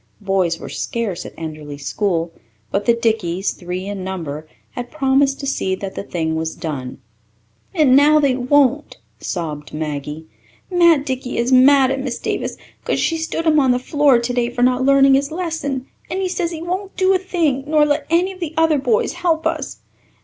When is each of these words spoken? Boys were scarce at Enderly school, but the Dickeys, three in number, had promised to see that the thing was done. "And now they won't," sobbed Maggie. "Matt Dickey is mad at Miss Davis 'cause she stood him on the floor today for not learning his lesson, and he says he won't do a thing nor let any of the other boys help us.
Boys 0.21 0.57
were 0.59 0.67
scarce 0.67 1.27
at 1.27 1.35
Enderly 1.35 1.79
school, 1.79 2.33
but 2.71 2.85
the 2.85 2.93
Dickeys, 2.95 3.51
three 3.55 3.85
in 3.85 4.03
number, 4.03 4.47
had 4.71 4.89
promised 4.89 5.39
to 5.39 5.45
see 5.45 5.75
that 5.75 5.93
the 5.93 6.01
thing 6.01 6.33
was 6.35 6.55
done. 6.55 6.99
"And 7.75 7.95
now 7.95 8.19
they 8.19 8.33
won't," 8.35 8.97
sobbed 9.19 9.75
Maggie. 9.75 10.25
"Matt 10.71 11.05
Dickey 11.05 11.37
is 11.37 11.51
mad 11.51 11.91
at 11.91 12.01
Miss 12.03 12.17
Davis 12.17 12.57
'cause 12.83 12.99
she 12.99 13.15
stood 13.17 13.45
him 13.45 13.59
on 13.59 13.69
the 13.69 13.77
floor 13.77 14.17
today 14.17 14.49
for 14.49 14.63
not 14.63 14.83
learning 14.83 15.13
his 15.13 15.31
lesson, 15.31 15.85
and 16.09 16.19
he 16.19 16.27
says 16.27 16.49
he 16.49 16.63
won't 16.63 16.97
do 16.97 17.13
a 17.13 17.19
thing 17.19 17.63
nor 17.67 17.85
let 17.85 18.07
any 18.09 18.31
of 18.31 18.39
the 18.39 18.55
other 18.57 18.79
boys 18.79 19.13
help 19.13 19.45
us. 19.45 19.81